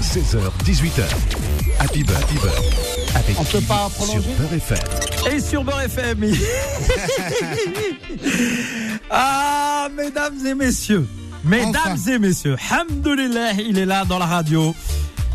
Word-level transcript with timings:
16h, 0.00 0.38
18h. 0.64 1.02
Happy 1.78 2.02
Beurre, 2.04 2.18
Happy. 2.18 2.36
Avec 3.14 3.38
On 3.38 3.44
peut 3.44 3.60
pas 3.60 3.88
sur 3.90 4.04
prolonger 4.06 4.28
Beurre 4.38 4.52
FM. 4.54 4.78
Et 5.32 5.40
sur 5.40 5.64
Beurre 5.64 5.80
FM. 5.82 6.24
ah, 9.10 9.88
mesdames 9.96 10.34
et 10.46 10.54
messieurs. 10.54 11.06
Mesdames 11.44 11.72
Enfin. 11.94 12.12
et 12.12 12.18
messieurs. 12.18 12.56
Hamdoulilah, 12.70 13.52
il 13.54 13.78
est 13.78 13.86
là 13.86 14.04
dans 14.04 14.18
la 14.18 14.26
radio. 14.26 14.74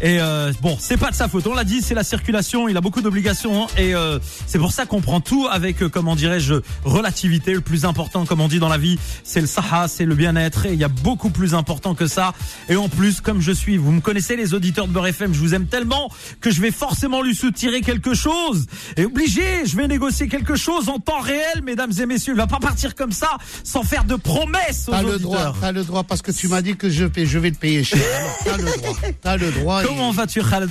Et 0.02 0.20
euh, 0.22 0.54
bon, 0.62 0.78
c'est 0.80 0.98
pas 0.98 1.12
de 1.12 1.16
sa 1.16 1.28
faute. 1.28 1.46
On 1.48 1.54
l'a 1.54 1.64
dit, 1.66 1.82
c'est 1.82 1.94
la 1.94 2.04
circulation. 2.04 2.70
Il 2.70 2.78
a 2.78 2.82
beaucoup 2.82 3.02
d'obligations 3.02 3.68
et 3.78 3.94
euh, 3.96 4.18
c'est 4.48 4.60
pour 4.60 4.72
ça 4.72 4.86
qu'on 4.86 5.02
prend 5.02 5.20
tout 5.20 5.48
avec, 5.52 5.82
euh, 5.84 5.90
comment 5.90 6.16
dirais-je, 6.16 6.56
relativité. 6.86 7.54
Le 7.54 7.62
plus 7.62 7.84
important, 7.86 8.26
comme 8.26 8.40
on 8.42 8.48
dit 8.48 8.60
dans 8.60 8.70
la 8.70 8.78
vie, 8.78 8.98
c'est 9.24 9.42
le 9.42 9.48
saha, 9.48 9.88
c'est 9.88 10.06
le 10.06 10.16
bien-être. 10.16 10.66
Et 10.68 10.74
il 10.74 10.80
y 10.80 10.84
a 10.86 10.88
beaucoup 10.90 11.30
plus 11.30 11.54
important 11.54 11.96
que 11.96 12.08
ça. 12.08 12.34
Et 12.70 12.76
en 12.76 12.88
plus, 12.88 13.20
comme 13.20 13.42
je 13.42 13.52
suis, 13.52 13.78
vous 13.78 13.92
me 13.92 14.00
connaissez, 14.02 14.36
les 14.36 14.54
auditeurs 14.54 14.88
de 14.88 14.94
Beurre 14.94 15.08
FM, 15.08 15.34
je 15.34 15.40
vous 15.40 15.54
aime 15.54 15.68
tellement 15.68 16.10
que 16.40 16.50
je 16.50 16.62
vais 16.62 16.72
forcément 16.72 17.22
lui 17.22 17.36
soutirer 17.36 17.82
quelque 17.82 18.14
chose. 18.14 18.68
Et 18.96 19.06
obligé, 19.06 19.66
je 19.66 19.76
vais 19.76 19.88
négocier 19.88 20.28
quelque 20.30 20.56
chose 20.56 20.88
en 20.88 21.00
temps 21.00 21.20
réel, 21.20 21.62
mesdames 21.64 21.92
et 22.00 22.06
messieurs. 22.06 22.34
Il 22.34 22.38
va 22.38 22.48
pas 22.48 22.60
partir 22.60 22.96
comme 22.96 23.12
ça, 23.12 23.38
sans 23.66 23.84
faire 23.84 24.06
de 24.06 24.16
promesses 24.16 24.88
aux 24.88 24.92
T'as 24.92 25.02
le 25.02 25.16
auditeurs. 25.16 25.30
droit, 25.32 25.56
t'as 25.60 25.72
le 25.74 25.84
droit 25.84 26.04
parce 26.04 26.22
que 26.22 26.32
tu 26.32 26.48
m'as 26.48 26.62
dit 26.62 26.78
que 26.78 26.90
je, 26.90 27.06
je 27.16 27.40
vais 27.40 27.50
le 27.50 27.56
payer 27.56 27.84
cher. 27.84 28.00
T'as 28.46 28.58
le 28.58 28.64
droit, 28.64 28.96
t'as 29.22 29.38
le 29.38 29.52
droit. 29.52 29.82
Comment 29.90 30.12
vas-tu, 30.12 30.42
Khaled 30.44 30.70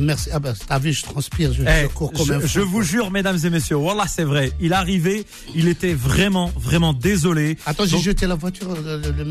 Merci. 0.00 0.30
Ah 0.32 0.38
ben, 0.38 0.54
t'as 0.66 0.78
vu, 0.78 0.92
je 0.92 1.02
transpire, 1.02 1.52
je, 1.52 1.62
Eh, 1.62 1.82
je 1.82 1.86
cours 1.88 2.12
comme 2.12 2.30
un 2.30 2.40
je, 2.40 2.46
fou. 2.46 2.48
je 2.48 2.60
vous 2.60 2.82
jure, 2.82 3.10
mesdames 3.10 3.38
et 3.44 3.50
messieurs, 3.50 3.76
voilà, 3.76 4.06
c'est 4.06 4.24
vrai. 4.24 4.52
Il 4.60 4.72
est 4.72 4.74
arrivé, 4.74 5.26
il 5.54 5.68
était 5.68 5.94
vraiment, 5.94 6.50
vraiment 6.56 6.92
désolé. 6.92 7.58
Attends, 7.66 7.84
j'ai 7.84 7.92
Donc- 7.92 8.02
jeté 8.02 8.26
la 8.26 8.34
voiture, 8.34 8.68
le, 8.74 8.96
le-. 8.98 9.24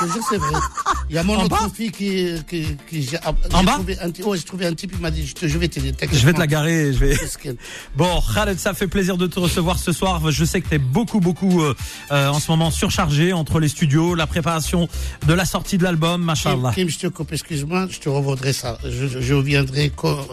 Je 0.00 0.06
te 0.06 0.12
jure, 0.12 0.22
c'est 0.30 0.38
vrai. 0.38 0.52
Il 1.10 1.16
y 1.16 1.18
a 1.18 1.22
mon 1.22 1.34
En 1.36 1.44
autre 1.44 1.48
bas 1.50 1.68
fille 1.74 1.92
qui, 1.92 2.26
qui, 2.48 2.64
qui 2.88 3.08
En 3.52 3.62
bas 3.62 3.72
trouvé 3.74 3.98
un, 4.00 4.08
ouais, 4.08 4.38
j'ai 4.38 4.42
trouvé 4.44 4.66
un 4.66 4.74
type, 4.74 4.92
il 4.94 5.00
m'a 5.00 5.10
dit, 5.10 5.26
je, 5.26 5.34
te, 5.34 5.46
je 5.46 5.58
vais 5.58 5.68
t'aider. 5.68 5.92
Je 6.12 6.26
vais 6.26 6.32
te 6.32 6.38
la 6.38 6.46
garer, 6.46 6.92
je 6.92 6.98
vais. 6.98 7.14
Bon, 7.96 8.20
Khaled, 8.34 8.58
ça 8.58 8.74
fait 8.74 8.86
plaisir 8.86 9.16
de 9.16 9.26
te 9.26 9.38
recevoir 9.38 9.78
ce 9.78 9.92
soir. 9.92 10.30
Je 10.30 10.44
sais 10.44 10.60
que 10.60 10.68
tu 10.68 10.74
es 10.76 10.78
beaucoup, 10.78 11.20
beaucoup 11.20 11.62
euh, 11.62 11.74
euh, 12.10 12.28
en 12.28 12.40
ce 12.40 12.50
moment 12.50 12.70
surchargé 12.70 13.32
entre 13.32 13.60
les 13.60 13.68
studios, 13.68 14.14
la 14.14 14.26
préparation 14.26 14.88
de 15.26 15.34
la 15.34 15.44
sortie 15.44 15.78
de 15.78 15.84
l'album, 15.84 16.20
Kim, 16.20 16.24
machallah. 16.26 16.72
Kim, 16.74 16.88
je 16.88 16.98
te 16.98 17.06
coupe, 17.08 17.32
excuse-moi, 17.32 17.86
je 17.90 17.98
te 17.98 18.08
revaudrai 18.08 18.52
ça. 18.52 18.78
Je, 18.84 19.06
je, 19.06 19.88
co- 19.90 20.08
euh, 20.08 20.24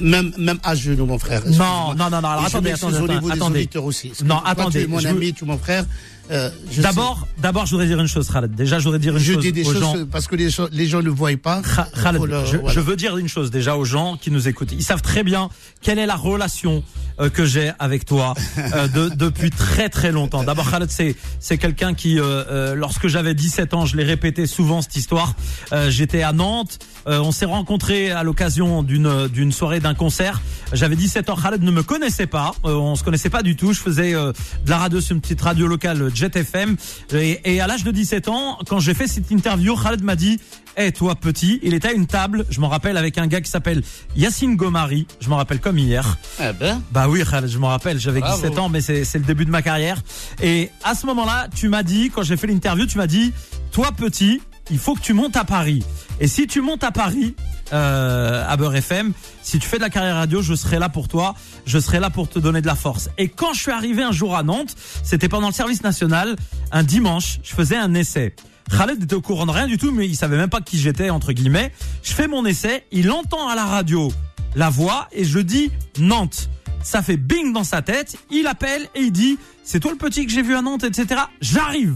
même, 0.00 0.32
même 0.38 0.58
à 0.62 0.74
genoux, 0.74 1.06
mon 1.06 1.18
frère. 1.18 1.42
Non, 1.46 1.94
non, 1.94 2.10
non, 2.10 2.20
non, 2.20 2.28
alors 2.28 2.44
attendez, 2.44 2.72
attendez, 2.72 2.96
attendez. 3.30 3.68
aussi. 3.76 4.12
Non, 4.24 4.36
Toi, 4.40 4.42
attendez, 4.48 4.78
Tu 4.80 4.84
es 4.84 4.88
mon 4.88 4.98
je 4.98 5.08
ami, 5.08 5.32
tu 5.32 5.44
es 5.44 5.46
mon 5.46 5.58
frère. 5.58 5.84
Euh, 6.30 6.50
D'abord, 6.78 7.26
d'abord, 7.38 7.66
je 7.66 7.72
voudrais 7.72 7.86
dire 7.86 8.00
une 8.00 8.06
chose, 8.06 8.28
Khaled. 8.30 8.54
Déjà, 8.54 8.78
je 8.78 8.84
voudrais 8.84 8.98
dire 9.00 9.16
une 9.16 9.22
je 9.22 9.32
chose 9.34 9.42
dis 9.42 9.52
des 9.52 9.66
aux 9.66 9.72
choses 9.72 9.80
gens. 9.82 9.94
parce 10.10 10.26
que 10.26 10.36
les, 10.36 10.48
gens- 10.50 10.68
les 10.70 10.86
gens 10.86 11.02
ne 11.02 11.10
voient 11.10 11.30
pas. 11.42 11.60
Kha- 11.62 11.88
Khaled, 12.02 12.22
le- 12.22 12.44
je, 12.46 12.56
voilà. 12.58 12.72
je 12.74 12.80
veux 12.80 12.96
dire 12.96 13.16
une 13.16 13.28
chose 13.28 13.50
déjà 13.50 13.76
aux 13.76 13.84
gens 13.84 14.16
qui 14.16 14.30
nous 14.30 14.46
écoutent. 14.48 14.72
Ils 14.72 14.82
savent 14.84 15.02
très 15.02 15.24
bien 15.24 15.48
quelle 15.82 15.98
est 15.98 16.06
la 16.06 16.16
relation 16.16 16.82
euh, 17.20 17.30
que 17.30 17.44
j'ai 17.44 17.72
avec 17.78 18.04
toi 18.04 18.34
euh, 18.58 18.86
de, 18.88 19.08
depuis 19.14 19.50
très 19.50 19.88
très 19.88 20.12
longtemps. 20.12 20.44
D'abord, 20.44 20.70
Khaled, 20.70 20.90
c'est 20.90 21.16
c'est 21.40 21.58
quelqu'un 21.58 21.94
qui, 21.94 22.18
euh, 22.20 22.74
lorsque 22.74 23.08
j'avais 23.08 23.34
17 23.34 23.74
ans, 23.74 23.86
je 23.86 23.96
l'ai 23.96 24.04
répété 24.04 24.46
souvent 24.46 24.82
cette 24.82 24.96
histoire. 24.96 25.34
Euh, 25.72 25.90
J'étais 25.90 26.22
à 26.22 26.32
Nantes. 26.32 26.78
Euh, 27.08 27.18
on 27.20 27.32
s'est 27.32 27.46
rencontrés 27.46 28.10
à 28.10 28.22
l'occasion 28.22 28.82
d'une 28.82 29.26
d'une 29.28 29.52
soirée, 29.52 29.80
d'un 29.80 29.94
concert. 29.94 30.40
J'avais 30.72 30.96
17 30.96 31.28
ans. 31.30 31.36
Khaled 31.36 31.62
ne 31.62 31.70
me 31.70 31.82
connaissait 31.82 32.26
pas. 32.26 32.54
Euh, 32.64 32.74
on 32.74 32.94
se 32.94 33.02
connaissait 33.02 33.30
pas 33.30 33.42
du 33.42 33.56
tout. 33.56 33.72
Je 33.72 33.80
faisais 33.80 34.14
euh, 34.14 34.32
de 34.64 34.70
la 34.70 34.78
radio 34.78 35.00
sur 35.00 35.14
une 35.16 35.20
petite 35.22 35.40
radio 35.40 35.66
locale, 35.66 36.10
Jet 36.20 36.36
FM. 36.36 36.76
Et, 37.14 37.40
et 37.44 37.60
à 37.60 37.66
l'âge 37.66 37.82
de 37.84 37.90
17 37.90 38.28
ans, 38.28 38.58
quand 38.68 38.78
j'ai 38.78 38.94
fait 38.94 39.06
cette 39.08 39.30
interview, 39.30 39.74
Khaled 39.74 40.02
m'a 40.02 40.16
dit 40.16 40.38
Eh 40.76 40.92
toi 40.92 41.14
petit, 41.14 41.58
il 41.62 41.72
était 41.74 41.88
à 41.88 41.92
une 41.92 42.06
table, 42.06 42.44
je 42.50 42.60
m'en 42.60 42.68
rappelle, 42.68 42.96
avec 42.98 43.16
un 43.18 43.26
gars 43.26 43.40
qui 43.40 43.50
s'appelle 43.50 43.82
Yacine 44.16 44.56
Gomari, 44.56 45.06
je 45.20 45.28
m'en 45.30 45.36
rappelle 45.36 45.60
comme 45.60 45.78
hier. 45.78 46.18
Eh 46.40 46.52
ben, 46.52 46.82
Bah 46.92 47.08
oui, 47.08 47.22
Khaled, 47.28 47.48
je 47.48 47.58
m'en 47.58 47.68
rappelle, 47.68 47.98
j'avais 47.98 48.20
Bravo. 48.20 48.36
17 48.42 48.58
ans, 48.58 48.68
mais 48.68 48.80
c'est 48.82 49.14
le 49.14 49.24
début 49.24 49.44
de 49.46 49.50
ma 49.50 49.62
carrière. 49.62 50.02
Et 50.42 50.70
à 50.84 50.94
ce 50.94 51.06
moment-là, 51.06 51.48
tu 51.54 51.68
m'as 51.68 51.82
dit, 51.82 52.10
quand 52.14 52.22
j'ai 52.22 52.36
fait 52.36 52.46
l'interview, 52.46 52.86
tu 52.86 52.98
m'as 52.98 53.06
dit, 53.06 53.32
toi 53.72 53.90
petit, 53.96 54.40
il 54.70 54.78
faut 54.78 54.94
que 54.94 55.00
tu 55.00 55.12
montes 55.12 55.36
à 55.36 55.44
Paris. 55.44 55.82
Et 56.20 56.28
si 56.28 56.46
tu 56.46 56.60
montes 56.60 56.84
à 56.84 56.92
Paris, 56.92 57.34
euh, 57.72 58.44
à 58.46 58.56
Beurre 58.56 58.76
FM, 58.76 59.12
si 59.42 59.58
tu 59.58 59.66
fais 59.66 59.76
de 59.76 59.82
la 59.82 59.90
carrière 59.90 60.16
radio, 60.16 60.42
je 60.42 60.54
serai 60.54 60.78
là 60.78 60.88
pour 60.88 61.08
toi, 61.08 61.34
je 61.66 61.78
serai 61.78 62.00
là 62.00 62.10
pour 62.10 62.28
te 62.28 62.38
donner 62.38 62.60
de 62.60 62.66
la 62.66 62.74
force. 62.74 63.08
Et 63.18 63.28
quand 63.28 63.52
je 63.54 63.60
suis 63.60 63.72
arrivé 63.72 64.02
un 64.02 64.12
jour 64.12 64.36
à 64.36 64.42
Nantes, 64.42 64.76
c'était 65.02 65.28
pendant 65.28 65.48
le 65.48 65.54
service 65.54 65.82
national, 65.82 66.36
un 66.72 66.82
dimanche, 66.82 67.40
je 67.42 67.54
faisais 67.54 67.76
un 67.76 67.94
essai. 67.94 68.34
Khaled 68.76 69.02
était 69.02 69.14
au 69.14 69.20
courant 69.20 69.46
de 69.46 69.50
rien 69.50 69.66
du 69.66 69.78
tout, 69.78 69.90
mais 69.90 70.06
il 70.06 70.16
savait 70.16 70.36
même 70.36 70.50
pas 70.50 70.60
qui 70.60 70.78
j'étais, 70.78 71.10
entre 71.10 71.32
guillemets. 71.32 71.72
Je 72.02 72.12
fais 72.12 72.28
mon 72.28 72.44
essai, 72.44 72.84
il 72.92 73.10
entend 73.10 73.48
à 73.48 73.54
la 73.54 73.64
radio 73.64 74.12
la 74.54 74.70
voix 74.70 75.08
et 75.12 75.24
je 75.24 75.38
dis 75.38 75.70
Nantes. 75.98 76.50
Ça 76.82 77.02
fait 77.02 77.16
bing 77.16 77.52
dans 77.52 77.64
sa 77.64 77.82
tête, 77.82 78.16
il 78.30 78.46
appelle 78.46 78.88
et 78.94 79.00
il 79.00 79.12
dit 79.12 79.38
c'est 79.64 79.80
toi 79.80 79.90
le 79.90 79.98
petit 79.98 80.26
que 80.26 80.32
j'ai 80.32 80.42
vu 80.42 80.54
à 80.54 80.62
Nantes, 80.62 80.84
etc. 80.84 81.22
J'arrive. 81.40 81.94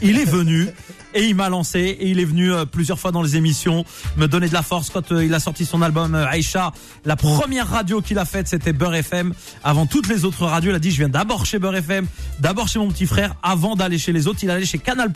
Il 0.00 0.18
est 0.18 0.24
venu 0.24 0.68
et 1.14 1.24
il 1.24 1.34
m'a 1.34 1.48
lancé 1.48 1.80
et 1.80 2.08
il 2.08 2.20
est 2.20 2.24
venu 2.24 2.52
euh, 2.52 2.64
plusieurs 2.64 2.98
fois 2.98 3.12
dans 3.12 3.22
les 3.22 3.36
émissions 3.36 3.84
me 4.16 4.26
donner 4.26 4.48
de 4.48 4.54
la 4.54 4.62
force 4.62 4.90
quand 4.90 5.12
euh, 5.12 5.24
il 5.24 5.34
a 5.34 5.40
sorti 5.40 5.64
son 5.64 5.82
album 5.82 6.14
euh, 6.14 6.26
Aïcha. 6.26 6.72
La 7.04 7.16
première 7.16 7.68
radio 7.68 8.00
qu'il 8.00 8.18
a 8.18 8.24
faite 8.24 8.48
c'était 8.48 8.72
Beurre 8.72 8.94
FM. 8.94 9.32
Avant 9.64 9.86
toutes 9.86 10.08
les 10.08 10.24
autres 10.24 10.46
radios, 10.46 10.70
il 10.70 10.74
a 10.74 10.78
dit 10.78 10.90
je 10.90 10.98
viens 10.98 11.08
d'abord 11.08 11.46
chez 11.46 11.58
Beurre 11.58 11.76
FM, 11.76 12.06
d'abord 12.40 12.68
chez 12.68 12.78
mon 12.78 12.88
petit 12.88 13.06
frère 13.06 13.34
avant 13.42 13.76
d'aller 13.76 13.98
chez 13.98 14.12
les 14.12 14.26
autres. 14.26 14.40
Il 14.42 14.50
allait 14.50 14.66
chez 14.66 14.78
Canal+, 14.78 15.10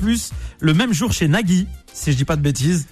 le 0.61 0.75
même 0.75 0.93
jour 0.93 1.13
chez 1.13 1.29
Nagui, 1.29 1.67
si 1.93 2.13
je 2.13 2.17
dis 2.17 2.25
pas 2.25 2.37
de 2.37 2.43
bêtises. 2.43 2.87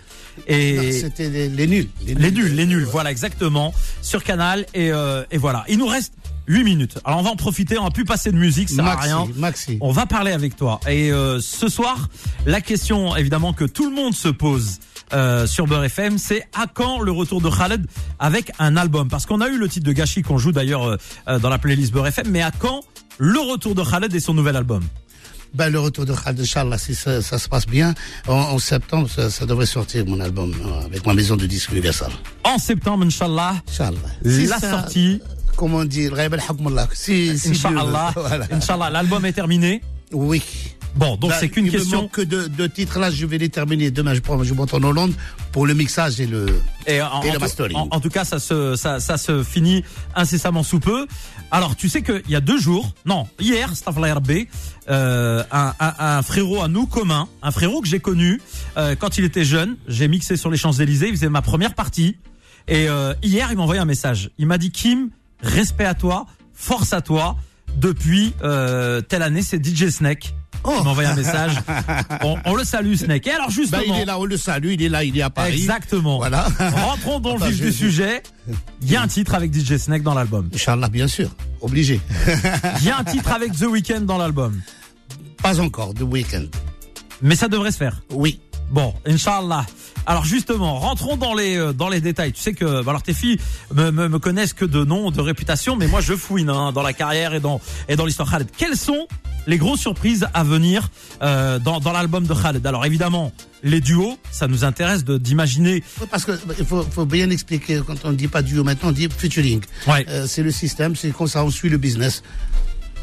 Et 0.49 0.93
c'était 0.93 1.31
les, 1.31 1.49
les 1.49 1.67
nuls. 1.67 1.89
les 2.07 2.31
nuls, 2.31 2.55
les 2.55 2.67
nuls, 2.67 2.85
voilà 2.91 3.11
exactement, 3.11 3.73
sur 4.03 4.25
Canal 4.25 4.67
et, 4.75 4.91
euh, 4.91 5.25
et 5.31 5.39
voilà. 5.39 5.65
Il 5.69 5.79
nous 5.79 5.87
reste 5.87 6.13
8 6.47 6.65
minutes. 6.65 6.99
Alors 7.05 7.21
on 7.21 7.23
va 7.23 7.31
en 7.31 7.37
profiter, 7.37 7.79
on 7.79 7.85
va 7.85 7.91
plus 7.91 8.05
passer 8.05 8.31
de 8.33 8.37
musique, 8.37 8.69
ça 8.69 8.83
Maxi, 8.83 9.09
rien. 9.09 9.27
Maxi. 9.37 9.79
On 9.81 9.93
va 9.93 10.07
parler 10.07 10.33
avec 10.33 10.57
toi. 10.57 10.81
Et 10.89 11.11
euh, 11.13 11.41
ce 11.41 11.69
soir, 11.69 12.09
la 12.47 12.61
question 12.61 13.17
évidemment 13.17 13.53
que 13.53 13.65
tout 13.65 13.89
le 13.89 13.95
monde 13.97 14.15
se 14.15 14.29
pose 14.29 14.79
euh, 15.13 15.47
sur 15.47 15.67
Beurre 15.67 15.85
FM, 15.85 16.19
c'est 16.19 16.47
à 16.59 16.67
quand 16.67 17.01
le 17.01 17.13
retour 17.13 17.41
de 17.41 17.49
Khaled 17.51 17.87
avec 18.19 18.53
un 18.59 18.77
album? 18.77 19.09
Parce 19.09 19.27
qu'on 19.27 19.41
a 19.41 19.49
eu 19.49 19.59
le 19.59 19.69
titre 19.69 19.87
de 19.87 19.93
Gachi 19.93 20.23
qu'on 20.23 20.39
joue 20.39 20.53
d'ailleurs 20.53 20.85
euh, 20.85 20.97
euh, 21.29 21.39
dans 21.39 21.51
la 21.51 21.59
playlist 21.59 21.93
Beurre 21.93 22.09
FM, 22.09 22.29
mais 22.31 22.43
à 22.43 22.51
quand 22.51 22.81
le 23.19 23.39
retour 23.39 23.75
de 23.75 23.83
Khaled 23.83 24.13
et 24.15 24.21
son 24.21 24.35
nouvel 24.35 24.57
album? 24.57 24.83
Ben, 25.55 25.69
le 25.71 25.79
retour 25.79 26.05
de 26.05 26.13
Khaled 26.13 26.41
Inch'Allah, 26.41 26.79
si 26.79 26.97
ça, 26.97 27.23
ça 27.23 27.39
se 27.39 27.49
passe 27.49 27.67
bien, 27.67 27.95
en, 28.27 28.33
en 28.35 28.59
septembre, 28.59 29.09
ça, 29.09 29.31
ça 29.31 29.47
devrait 29.47 29.67
sortir 29.67 30.05
mon 30.05 30.19
album 30.19 30.53
euh, 30.67 30.85
avec 30.87 31.07
ma 31.07 31.15
maison 31.15 31.37
de 31.37 31.47
disques 31.47 31.71
Universal. 31.71 32.11
En 32.43 32.59
septembre, 32.59 33.05
Inch'Allah, 33.07 33.55
Inch'Allah. 33.71 33.99
la 34.25 34.59
ça- 34.59 34.71
sortie, 34.71 35.21
Comment 35.57 35.81
al-Hukmullah. 35.81 36.89
Si, 36.93 37.39
si. 37.39 37.49
Inch'Allah, 37.51 38.13
Voilà. 38.17 38.47
Inch'Allah, 38.51 38.91
l'album 38.91 39.25
est 39.25 39.33
terminé. 39.33 39.83
Oui. 40.13 40.43
Bon, 40.97 41.17
donc 41.17 41.33
c'est 41.41 41.49
qu'une 41.49 41.67
il 41.67 41.73
me 41.73 41.77
question. 41.79 42.03
manque 42.03 42.13
que 42.13 42.21
de, 42.23 42.47
de 42.47 42.67
titres 42.69 43.01
là, 43.01 43.11
je 43.11 43.27
vais 43.27 43.39
les 43.39 43.49
terminer. 43.49 43.91
Demain, 43.91 44.15
je 44.15 44.21
prends, 44.21 44.41
je 44.45 44.55
monte 44.55 44.75
en 44.75 44.83
Hollande 44.85 45.13
pour 45.51 45.67
le 45.67 45.75
mixage 45.75 46.21
et 46.21 46.27
le. 46.27 46.47
Et 46.87 47.03
en, 47.03 47.21
Et 47.23 47.31
en 47.31 47.33
le 47.33 47.39
mastering. 47.41 47.77
en- 47.77 47.89
en 47.91 47.99
tout 48.01 48.11
cas, 48.11 48.25
ça 48.25 48.39
se, 48.39 48.77
ça, 48.77 49.01
ça 49.01 49.17
se 49.17 49.43
finit 49.43 49.83
incessamment 50.15 50.63
sous 50.63 50.79
peu. 50.79 51.07
Alors, 51.51 51.75
tu 51.75 51.89
sais 51.89 52.03
qu'il 52.03 52.23
y 52.29 52.37
a 52.37 52.41
deux 52.41 52.59
jours, 52.61 52.93
non, 53.07 53.27
hier, 53.41 53.73
euh, 54.89 55.43
un, 55.51 55.73
un, 55.81 55.95
un 55.99 56.23
frérot 56.23 56.63
à 56.63 56.69
nous 56.69 56.87
commun, 56.87 57.29
un 57.43 57.51
frérot 57.51 57.81
que 57.81 57.89
j'ai 57.89 58.01
connu 58.01 58.41
euh, 58.77 58.95
quand 58.97 59.19
il 59.19 59.25
était 59.25 59.45
jeune, 59.45 59.77
j'ai 59.89 60.07
mixé 60.09 60.37
sur 60.37 60.51
les 60.51 60.57
Champs-Élysées, 60.57 61.09
il 61.09 61.15
faisait 61.15 61.29
ma 61.29 61.43
première 61.43 61.75
partie. 61.75 62.17
Et 62.69 62.89
euh, 62.89 63.15
hier, 63.23 63.49
il 63.51 63.57
m'a 63.57 63.63
envoyé 63.63 63.81
un 63.81 63.85
message. 63.85 64.31
Il 64.39 64.47
m'a 64.47 64.59
dit, 64.59 64.71
Kim, 64.71 65.11
respect 65.45 65.85
à 65.85 65.95
toi, 65.95 66.27
force 66.53 66.93
à 66.93 67.01
toi. 67.01 67.37
Depuis 67.77 68.35
euh, 68.45 69.01
telle 69.01 69.23
année, 69.23 69.43
c'est 69.43 69.65
DJ 69.65 69.89
Snake. 69.91 70.33
Il 70.67 70.85
m'a 70.85 70.91
envoyé 70.91 71.09
un 71.09 71.15
message. 71.17 71.53
On, 72.23 72.37
on 72.47 72.55
le 72.55 72.63
salue, 72.65 72.95
Snake. 72.95 73.27
Et 73.27 73.33
alors, 73.33 73.49
Bah, 73.49 73.53
justement... 73.53 73.83
il 73.85 74.01
est 74.01 74.05
là, 74.05 74.19
on 74.19 74.25
le 74.25 74.37
salue, 74.37 74.69
il 74.73 74.83
est 74.83 74.89
là, 74.89 75.03
il 75.05 75.19
est 75.19 75.23
à 75.23 75.29
Paris. 75.29 75.55
Exactement. 75.55 76.17
Voilà. 76.19 76.47
Rentrons 76.59 77.19
dans 77.21 77.37
le 77.37 77.45
vif 77.47 77.61
du 77.61 77.67
je- 77.67 77.71
sujet. 77.73 78.23
Il 78.81 78.91
y 78.91 78.97
a 78.97 79.03
un 79.03 79.09
titre 79.09 79.35
avec 79.35 79.53
DJ 79.53 79.77
Snake 79.77 80.03
dans 80.03 80.15
l'album. 80.15 80.49
Inch'Allah, 80.55 80.89
bien 80.89 81.09
sûr. 81.09 81.29
Obligé. 81.61 82.01
Il 82.81 82.87
y 82.87 82.91
a 82.91 82.97
un 82.99 83.05
titre 83.05 83.31
avec 83.33 83.53
The 83.53 83.65
Weeknd 83.67 84.03
dans 84.03 84.17
l'album. 84.17 84.59
Pas 85.43 85.61
encore, 85.61 85.93
The 85.95 86.03
Weeknd. 86.03 86.47
Mais 87.21 87.37
ça 87.37 87.49
devrait 87.49 87.73
se 87.73 87.77
faire. 87.79 88.01
Oui. 88.11 88.41
Bon, 88.71 88.93
Inch'Allah. 89.07 89.67
Alors 90.07 90.25
justement, 90.25 90.79
rentrons 90.79 91.17
dans 91.17 91.35
les 91.35 91.57
euh, 91.57 91.73
dans 91.73 91.89
les 91.89 92.01
détails. 92.01 92.33
Tu 92.33 92.41
sais 92.41 92.53
que 92.53 92.83
bah 92.83 92.91
alors 92.91 93.03
tes 93.03 93.15
filles 93.15 93.39
me, 93.73 93.91
me, 93.91 94.09
me 94.09 94.19
connaissent 94.19 94.53
que 94.53 94.65
de 94.65 94.85
nom, 94.85 95.11
de 95.11 95.21
réputation, 95.21 95.77
mais 95.77 95.87
moi 95.87 96.01
je 96.01 96.15
fouine 96.15 96.51
hein, 96.51 96.73
dans 96.73 96.83
la 96.83 96.93
carrière 96.93 97.35
et 97.35 97.41
dans 97.41 97.61
et 97.89 97.97
dans 97.97 98.05
l'histoire 98.05 98.31
Khaled. 98.31 98.49
Quelles 98.57 98.77
sont 98.77 99.07
les 99.47 99.59
grosses 99.59 99.81
surprises 99.81 100.27
à 100.35 100.43
venir 100.45 100.89
euh, 101.23 101.59
dans 101.59 101.79
dans 101.81 101.93
l'album 101.93 102.27
de 102.27 102.35
Khaled? 102.35 102.67
Alors 102.67 102.85
évidemment, 102.85 103.33
les 103.63 103.81
duos, 103.81 104.19
ça 104.31 104.47
nous 104.49 104.65
intéresse 104.65 105.05
de 105.05 105.17
d'imaginer. 105.17 105.83
Parce 106.11 106.25
que 106.25 106.33
bah, 106.45 106.55
il 106.59 106.67
faut, 106.67 106.83
faut 106.83 107.07
bien 107.07 107.31
expliquer 107.31 107.81
quand 107.87 107.97
on 108.05 108.13
dit 108.13 108.29
pas 108.29 108.43
duo 108.43 108.65
maintenant, 108.65 108.91
on 108.91 108.93
dit 108.93 109.09
featuring. 109.09 109.63
Ouais. 109.87 110.05
Euh, 110.09 110.27
c'est 110.27 110.43
le 110.43 110.51
système, 110.51 110.97
c'est 110.97 111.13
comme 111.13 111.29
ça 111.29 111.45
on 111.45 111.51
suit 111.51 111.71
le 111.71 111.79
business. 111.79 112.23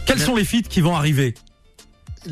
Quels 0.06 0.19
sont 0.19 0.36
les 0.36 0.46
feats 0.46 0.68
qui 0.69 0.81
vont 0.81 0.96
arriver? 0.96 1.34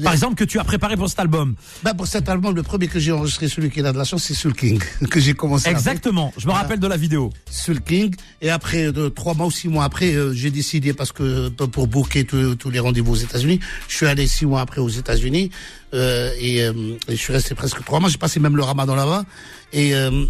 Par 0.04 0.14
exemple, 0.14 0.36
que 0.36 0.44
tu 0.44 0.60
as 0.60 0.64
préparé 0.64 0.96
pour 0.98 1.10
cet 1.10 1.20
album. 1.20 1.56
Ben 1.84 1.94
pour 1.96 2.06
cet 2.06 2.30
album, 2.30 2.56
le 2.56 2.62
premier 2.62 2.88
que 2.88 3.00
j'ai 3.00 3.12
enregistré, 3.12 3.48
celui 3.48 3.72
qui 3.72 3.80
a 3.82 3.92
de 3.92 3.98
la 3.98 4.04
chance, 4.04 4.24
c'est 4.24 4.36
Soul 4.36 4.54
King, 4.54 4.80
que 5.10 5.20
j'ai 5.20 5.34
commencé 5.34 5.68
avec. 5.68 5.78
Exactement. 5.80 6.32
Je 6.38 6.46
me 6.48 6.52
rappelle 6.52 6.80
de 6.80 6.88
la 6.88 6.96
vidéo. 6.98 7.32
Soul 7.50 7.82
King. 7.82 8.14
Et 8.42 8.50
après, 8.52 8.92
de, 8.92 9.10
trois 9.10 9.34
mois 9.34 9.48
ou 9.48 9.52
six 9.52 9.68
mois 9.68 9.84
après, 9.86 10.14
euh, 10.14 10.32
j'ai 10.34 10.52
décidé, 10.52 10.94
parce 10.94 11.12
que 11.12 11.24
euh, 11.24 11.68
pour 11.68 11.88
booker 11.88 12.24
tous 12.26 12.70
les 12.70 12.80
rendez-vous 12.80 13.14
aux 13.14 13.16
États-Unis, 13.16 13.60
je 13.88 13.96
suis 13.96 14.06
allé 14.06 14.28
six 14.28 14.46
mois 14.46 14.62
après 14.62 14.80
aux 14.82 14.90
États-Unis. 14.90 15.50
euh, 15.96 16.32
et, 16.40 16.64
euh, 16.64 16.74
et 17.08 17.16
je 17.16 17.22
suis 17.22 17.34
resté 17.34 17.56
presque 17.56 17.84
trois 17.84 18.00
mois. 18.00 18.10
J'ai 18.10 18.18
passé 18.20 18.40
même 18.40 18.56
le 18.56 18.64
ramadan 18.64 18.94
là-bas. 18.96 19.26
Et 19.74 19.96
euh, 19.96 20.26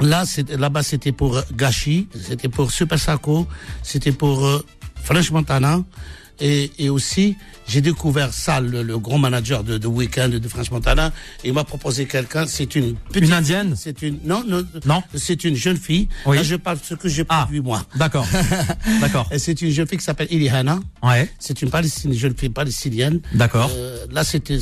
là, 0.00 0.24
là-bas, 0.58 0.82
c'était 0.82 1.12
pour 1.12 1.40
Gachi, 1.54 2.08
c'était 2.26 2.48
pour 2.48 2.72
Super 2.72 2.98
Sako, 2.98 3.46
c'était 3.84 4.12
pour 4.12 4.44
euh, 4.46 4.64
French 5.04 5.30
Montana. 5.30 5.82
Et, 6.40 6.70
et 6.78 6.88
aussi, 6.88 7.36
j'ai 7.68 7.80
découvert 7.80 8.32
Sal, 8.32 8.66
le, 8.66 8.82
le 8.82 8.98
grand 8.98 9.18
manager 9.18 9.62
de, 9.62 9.76
de 9.78 9.86
Weekend 9.86 10.34
de 10.34 10.48
French 10.48 10.70
Montana. 10.70 11.12
Il 11.44 11.52
m'a 11.52 11.64
proposé 11.64 12.06
quelqu'un, 12.06 12.46
c'est 12.46 12.74
une 12.74 12.94
petite... 12.96 13.24
Une 13.28 13.32
indienne 13.34 13.74
C'est 13.76 14.00
une... 14.02 14.18
Non, 14.24 14.42
non, 14.48 14.64
Non. 14.86 15.02
c'est 15.14 15.44
une 15.44 15.54
jeune 15.54 15.76
fille. 15.76 16.08
Oui. 16.26 16.36
Là, 16.36 16.42
je 16.42 16.56
parle 16.56 16.78
de 16.78 16.84
ce 16.84 16.94
que 16.94 17.08
j'ai 17.08 17.24
Ah. 17.28 17.42
produit 17.42 17.60
moi. 17.60 17.84
D'accord. 17.96 18.26
D'accord. 19.00 19.28
Et 19.30 19.38
c'est 19.38 19.60
une 19.62 19.70
jeune 19.70 19.86
fille 19.86 19.98
qui 19.98 20.04
s'appelle 20.04 20.28
Ilihana. 20.30 20.80
Ouais. 21.02 21.30
C'est 21.38 21.60
une 21.62 21.70
Palestinienne, 21.70 22.18
jeune 22.18 22.36
fille 22.36 22.48
palestinienne. 22.48 23.20
D'accord. 23.34 23.70
Euh, 23.74 24.06
là, 24.10 24.24
c'était, 24.24 24.58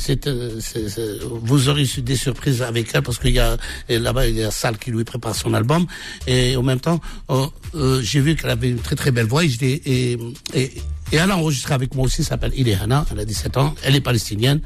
vous 1.43 1.69
aurez 1.69 1.83
eu 1.83 2.01
des 2.01 2.15
surprises 2.15 2.61
avec 2.61 2.89
elle 2.93 3.01
parce 3.01 3.17
qu'il 3.19 3.31
y 3.33 3.39
a 3.39 3.57
là-bas 3.89 4.27
il 4.27 4.35
y 4.37 4.43
a 4.43 4.51
Sal 4.51 4.77
qui 4.77 4.91
lui 4.91 5.03
prépare 5.03 5.35
son 5.35 5.53
album 5.53 5.85
et 6.27 6.55
en 6.55 6.63
même 6.63 6.79
temps, 6.79 6.99
euh, 7.29 7.45
euh, 7.75 8.01
j'ai 8.01 8.19
vu 8.19 8.35
qu'elle 8.35 8.49
avait 8.51 8.69
une 8.69 8.79
très 8.79 8.95
très 8.95 9.11
belle 9.11 9.25
voix 9.27 9.43
et, 9.43 9.49
je 9.49 9.59
l'ai- 9.59 9.81
et, 9.85 10.17
et, 10.53 10.71
et 11.11 11.17
elle 11.17 11.31
a 11.31 11.37
enregistré 11.37 11.73
avec 11.73 11.95
moi 11.95 12.05
aussi. 12.05 12.17
Elle 12.21 12.25
s'appelle 12.27 12.51
Ilihana. 12.55 13.05
Elle 13.11 13.19
a 13.19 13.25
17 13.25 13.57
ans. 13.57 13.75
Elle 13.83 13.95
est 13.95 14.01
palestinienne. 14.01 14.61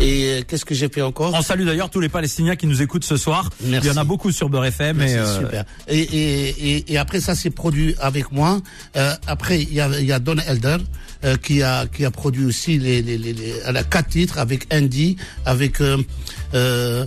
Et 0.00 0.24
euh, 0.24 0.40
qu'est-ce 0.48 0.64
que 0.64 0.74
j'ai 0.74 0.88
fait 0.88 1.02
encore? 1.02 1.34
On 1.34 1.42
salue 1.42 1.66
d'ailleurs 1.66 1.90
tous 1.90 2.00
les 2.00 2.08
Palestiniens 2.08 2.56
qui 2.56 2.66
nous 2.66 2.80
écoutent 2.80 3.04
ce 3.04 3.18
soir. 3.18 3.50
Merci. 3.64 3.88
Il 3.88 3.92
y 3.92 3.94
en 3.94 4.00
a 4.00 4.04
beaucoup 4.04 4.32
sur 4.32 4.48
Beurre 4.48 4.64
FM. 4.66 5.02
Et, 5.02 5.14
euh, 5.16 5.38
super. 5.40 5.64
Et, 5.86 5.98
et, 6.00 6.48
et, 6.76 6.92
et 6.94 6.98
après 6.98 7.20
ça, 7.20 7.34
c'est 7.34 7.50
produit 7.50 7.94
avec 8.00 8.32
moi. 8.32 8.62
Euh, 8.96 9.12
après, 9.26 9.60
il 9.60 9.74
y 9.74 9.80
a, 9.82 9.90
il 10.00 10.06
y 10.06 10.12
a 10.12 10.18
Don 10.18 10.36
Elder 10.46 10.78
euh, 11.24 11.36
qui 11.36 11.62
a 11.62 11.86
qui 11.86 12.06
a 12.06 12.10
produit 12.10 12.46
aussi 12.46 12.78
les, 12.78 13.02
les, 13.02 13.18
les, 13.18 13.34
les- 13.34 13.54
elle 13.66 13.76
a 13.76 13.84
quatre 13.84 14.08
titres 14.08 14.38
avec 14.38 14.66
Andy, 14.72 15.18
avec 15.44 15.80
euh, 15.82 15.98
euh, 16.54 17.06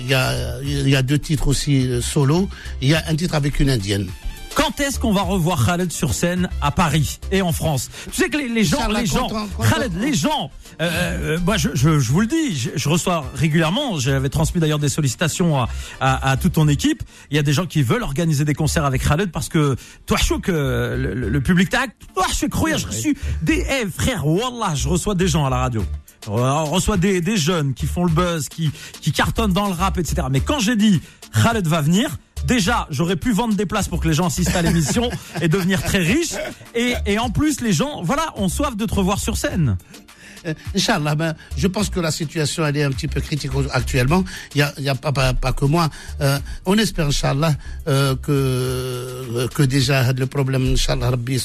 il 0.00 0.06
y 0.08 0.14
a 0.14 0.60
il 0.62 0.88
y 0.88 0.96
a 0.96 1.02
deux 1.02 1.18
titres 1.18 1.48
aussi 1.48 1.90
solo. 2.00 2.48
Il 2.80 2.88
y 2.88 2.94
a 2.94 3.04
un 3.06 3.14
titre 3.16 3.34
avec 3.34 3.60
une 3.60 3.68
indienne. 3.68 4.08
Quand 4.54 4.80
est-ce 4.80 4.98
qu'on 5.00 5.12
va 5.12 5.22
revoir 5.22 5.64
Khaled 5.64 5.90
sur 5.92 6.12
scène 6.14 6.48
à 6.60 6.70
Paris 6.70 7.18
et 7.30 7.40
en 7.42 7.52
France? 7.52 7.90
Tu 8.10 8.16
sais 8.22 8.28
que 8.28 8.36
les, 8.36 8.48
les 8.48 8.64
gens, 8.64 8.86
les 8.88 9.06
gens. 9.06 9.28
Khaled, 9.68 9.92
les 9.98 10.12
gens. 10.14 10.50
euh, 10.80 11.36
euh, 11.36 11.38
moi, 11.44 11.56
je, 11.56 11.70
je, 11.74 11.98
je 11.98 12.12
vous 12.12 12.20
le 12.20 12.26
dis, 12.26 12.54
je, 12.56 12.70
je 12.74 12.88
reçois 12.88 13.24
régulièrement. 13.34 13.98
J'avais 13.98 14.28
transmis 14.28 14.60
d'ailleurs 14.60 14.78
des 14.78 14.88
sollicitations 14.90 15.58
à, 15.58 15.68
à, 16.00 16.30
à 16.32 16.36
toute 16.36 16.52
ton 16.52 16.68
équipe. 16.68 17.02
Il 17.30 17.36
y 17.36 17.40
a 17.40 17.42
des 17.42 17.52
gens 17.52 17.66
qui 17.66 17.82
veulent 17.82 18.02
organiser 18.02 18.44
des 18.44 18.54
concerts 18.54 18.84
avec 18.84 19.06
Khaled 19.06 19.30
parce 19.32 19.48
que 19.48 19.76
toi, 20.06 20.18
je 20.22 20.34
que 20.34 20.52
le, 20.52 21.14
le, 21.14 21.28
le 21.28 21.40
public 21.42 21.68
tag, 21.68 21.90
toi, 22.14 22.26
je 22.38 22.46
croyais, 22.46 22.78
je 22.78 22.86
reçu 22.86 23.16
des 23.42 23.66
eh, 23.68 23.86
frères, 23.90 24.26
wallah, 24.26 24.74
je 24.74 24.88
reçois 24.88 25.14
des 25.14 25.28
gens 25.28 25.44
à 25.44 25.50
la 25.50 25.58
radio. 25.58 25.84
On 26.28 26.64
reçoit 26.66 26.96
des, 26.96 27.20
des 27.20 27.36
jeunes 27.36 27.74
qui 27.74 27.86
font 27.86 28.04
le 28.04 28.10
buzz, 28.10 28.48
qui, 28.48 28.70
qui 29.00 29.12
cartonnent 29.12 29.52
dans 29.52 29.66
le 29.66 29.74
rap, 29.74 29.98
etc. 29.98 30.28
Mais 30.30 30.40
quand 30.40 30.58
j'ai 30.60 30.76
dit 30.76 31.00
Khaled 31.42 31.66
va 31.66 31.80
venir, 31.80 32.16
déjà, 32.46 32.86
j'aurais 32.90 33.16
pu 33.16 33.32
vendre 33.32 33.54
des 33.54 33.66
places 33.66 33.88
pour 33.88 34.00
que 34.00 34.08
les 34.08 34.14
gens 34.14 34.26
assistent 34.26 34.56
à 34.56 34.62
l'émission 34.62 35.10
et 35.40 35.48
devenir 35.48 35.82
très 35.82 35.98
riches. 35.98 36.34
Et, 36.74 36.94
et 37.06 37.18
en 37.18 37.30
plus, 37.30 37.60
les 37.60 37.72
gens, 37.72 38.02
voilà, 38.02 38.32
ont 38.36 38.48
soif 38.48 38.76
de 38.76 38.84
te 38.86 38.94
revoir 38.94 39.18
sur 39.18 39.36
scène. 39.36 39.76
Euh, 40.46 40.54
Inch'Allah, 40.74 41.14
ben, 41.14 41.34
je 41.56 41.66
pense 41.68 41.88
que 41.88 42.00
la 42.00 42.10
situation 42.10 42.66
elle 42.66 42.76
est 42.76 42.84
un 42.84 42.90
petit 42.90 43.08
peu 43.08 43.20
critique 43.20 43.50
actuellement. 43.72 44.24
Il 44.54 44.58
y 44.58 44.62
a, 44.62 44.72
y 44.78 44.88
a 44.88 44.94
pas, 44.94 45.12
pas, 45.12 45.34
pas 45.34 45.52
que 45.52 45.64
moi. 45.64 45.88
Euh, 46.20 46.38
on 46.66 46.76
espère, 46.78 47.06
Inch'Allah, 47.06 47.54
euh, 47.88 48.14
que, 48.16 48.32
euh, 48.32 49.48
que 49.48 49.62
déjà 49.62 50.12
le 50.12 50.26
problème, 50.26 50.72
Inch'Allah, 50.72 51.10
Rabbi 51.10 51.38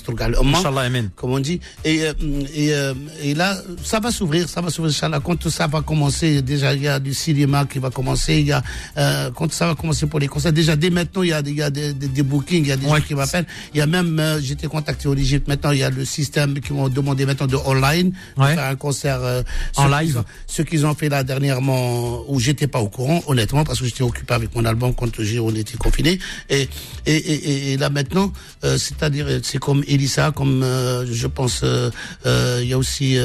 comme 1.16 1.32
on 1.32 1.40
dit. 1.40 1.60
Et, 1.84 2.02
euh, 2.04 2.14
et, 2.54 2.74
euh, 2.74 2.94
et 3.22 3.34
là, 3.34 3.58
ça 3.84 4.00
va 4.00 4.12
s'ouvrir, 4.12 4.48
ça 4.50 4.62
va 4.62 4.70
s'ouvrir, 4.70 4.92
Inch'Allah. 4.94 5.20
Quand 5.24 5.36
tout 5.36 5.50
ça 5.50 5.68
va 5.68 5.82
commencer, 5.82 6.42
déjà, 6.42 6.74
il 6.74 6.84
y 6.84 6.88
a 6.88 7.00
du 7.00 7.14
cinéma 7.14 7.66
qui 7.66 7.80
va 7.80 7.90
commencer, 7.90 8.36
il 8.40 8.48
y 8.48 8.52
a, 8.52 8.64
euh, 8.98 9.32
quand 9.32 9.52
ça 9.52 9.68
va 9.68 9.76
commencer 9.76 10.08
pour 10.08 10.20
les 10.20 10.28
concerts, 10.28 10.54
déjà, 10.54 10.76
dès 10.76 10.90
maintenant, 10.90 11.24
il 11.24 11.30
y 11.30 11.34
a, 11.34 11.42
il 11.42 11.56
y 11.56 11.62
a 11.62 11.70
des, 11.70 11.94
des, 11.94 12.08
des 12.08 12.24
bookings, 12.24 12.64
il 12.64 12.68
y 12.70 12.72
a 12.72 12.78
des 12.78 12.88
Ouais. 12.88 13.00
gens 13.00 13.06
qui 13.06 13.16
m'appellent. 13.16 13.46
Il 13.74 13.78
y 13.78 13.82
a 13.82 13.86
même, 13.86 14.22
j'étais 14.42 14.68
contacté 14.68 15.08
au 15.08 15.16
Égypte, 15.16 15.48
maintenant, 15.48 15.72
il 15.72 15.80
y 15.80 15.84
a 15.84 15.90
le 15.90 16.06
système 16.06 16.60
qui 16.60 16.72
m'ont 16.74 16.88
demandé 16.90 17.26
maintenant 17.26 17.48
de 17.48 17.58
online, 17.58 18.12
de 18.38 18.42
Ouais. 18.42 18.56
faire 18.56 18.66
un 18.66 18.76
concert 18.88 19.19
euh, 19.24 19.42
En 19.75 19.88
live. 19.98 20.24
Ce 20.56 20.62
qu'ils 20.68 20.84
ont 20.86 20.95
fait 20.95 21.10
là 21.10 21.24
dernièrement, 21.24 22.24
où 22.31 22.39
j'étais 22.39 22.68
pas 22.75 22.80
au 22.88 22.89
courant, 22.89 23.19
honnêtement, 23.28 23.63
parce 23.68 23.80
que 23.80 23.86
j'étais 23.86 24.04
occupé 24.12 24.34
avec 24.34 24.50
mon 24.56 24.66
album 24.72 24.92
quand 25.00 25.13
j'ai 25.28 25.39
on 25.39 25.54
était 25.63 25.78
confiné. 25.86 26.19
Et 26.50 26.63
et, 27.06 27.16
et, 27.34 27.72
et- 27.74 27.78
là 27.78 27.89
maintenant, 27.89 28.28
euh, 28.63 28.78
c'est-à-dire 28.78 29.25
c'est 29.44 29.60
comme 29.60 29.84
Elisa, 29.94 30.31
comme 30.39 30.63
euh, 30.63 31.06
je 31.22 31.28
pense, 31.38 31.62
euh, 31.63 31.89
euh, 32.25 32.60
il 32.63 32.69
y 32.69 32.74
a 32.74 32.78
aussi 32.78 33.18